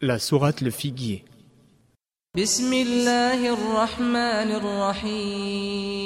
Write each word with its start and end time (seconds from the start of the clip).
La 0.00 0.18
sourate 0.18 0.60
Le 0.60 0.70
Figuier. 0.70 1.24
بسم 2.36 2.72
الله 2.72 3.52
الرحمن 3.54 4.50
الرحيم 4.60 6.04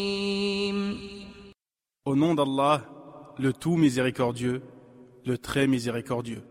Au 2.05 2.15
nom 2.15 2.35
d'Allah, 2.35 2.85
le 3.39 3.53
tout 3.53 3.77
miséricordieux, 3.77 4.63
le 5.27 5.37
très 5.39 5.67
miséricordieux. 5.67 6.43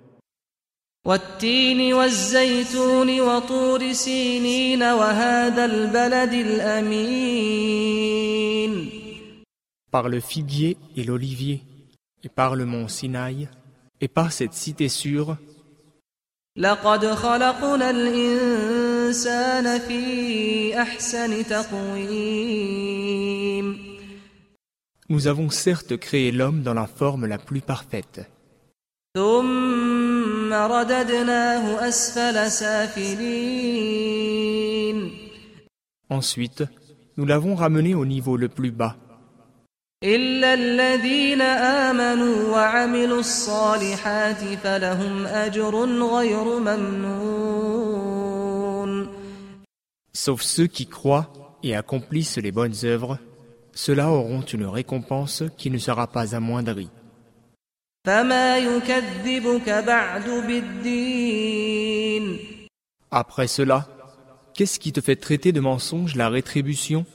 والتين 1.06 1.94
والزيتون 1.94 3.22
وطور 3.22 3.94
سينين 3.94 4.84
وهذا 4.84 5.66
البلد 5.66 6.34
الأمين 6.34 7.78
Par 9.92 10.10
le 10.10 10.20
figuier 10.20 10.78
et 10.98 11.04
l'olivier, 11.04 11.62
et 12.24 12.30
par 12.30 12.56
le 12.56 12.66
mont 12.66 12.88
Sinaï, 12.90 13.48
et 14.02 14.08
par 14.10 14.32
cette 14.34 14.54
cité 14.54 14.90
sûre, 14.90 15.38
لقد 16.58 17.06
خلقنا 17.06 17.90
الإنسان 17.90 19.80
في 19.80 20.82
أحسن 20.82 21.46
تقويم 21.48 22.98
nous 25.10 25.28
avons 25.28 25.50
certes 25.50 25.96
créé 25.96 26.34
l'homme 26.34 26.64
dans 26.64 26.74
la 26.74 26.86
forme 26.86 27.28
la 27.28 27.38
plus 27.38 27.62
parfaite. 27.62 28.28
ثم 29.16 30.54
رددناه 30.54 31.88
أسفل 31.88 32.52
سافلين 32.52 34.08
Ensuite, 36.10 36.64
nous 37.18 37.26
l'avons 37.26 37.56
ramené 37.56 37.94
au 37.96 38.06
niveau 38.06 38.38
le 38.38 38.50
plus 38.50 38.72
bas, 38.72 38.96
إلا 40.04 40.54
الذين 40.54 41.42
آمنوا 41.42 42.54
وعملوا 42.54 43.20
الصالحات 43.20 44.44
فلهم 44.64 45.26
أجر 45.26 45.76
غير 46.16 46.60
ممنون 46.60 47.88
sauf 50.14 50.42
ceux 50.42 50.68
qui 50.68 50.86
croient 50.88 51.32
et 51.64 51.76
accomplissent 51.76 52.38
les 52.38 52.52
bonnes 52.52 52.76
œuvres, 52.84 53.18
ceux-là 53.74 54.12
auront 54.12 54.42
une 54.42 54.66
récompense 54.66 55.44
qui 55.58 55.72
ne 55.72 55.78
sera 55.78 56.08
pas 56.08 56.36
amoindrie. 56.36 56.90
فما 58.06 58.58
يكذبك 58.58 59.70
بعد 59.70 60.30
بالدين 60.48 61.48
Après 63.12 63.48
cela, 63.48 63.88
qu'est-ce 64.54 64.80
qui 64.80 64.92
te 64.92 65.02
fait 65.02 65.16
traiter 65.16 65.52
de 65.52 65.60
mensonge 65.60 66.16
la 66.16 66.30
rétribution 66.30 67.06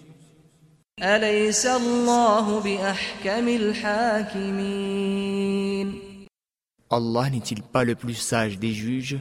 Allah 6.89 7.29
n'est-il 7.29 7.61
pas 7.61 7.83
le 7.83 7.93
plus 7.93 8.15
sage 8.15 8.57
des 8.57 8.73
juges? 8.73 9.19